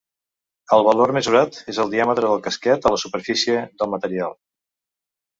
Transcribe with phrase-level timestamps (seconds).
[0.75, 4.35] El valor mesurat és el diàmetre del casquet a la superfície del material.